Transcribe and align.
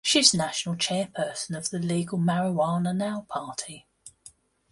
She 0.03 0.17
is 0.21 0.33
national 0.33 0.77
chairperson 0.77 1.55
of 1.55 1.69
the 1.69 1.77
Legal 1.77 2.17
Marijuana 2.17 2.91
Now 2.95 3.27
Party. 3.29 3.87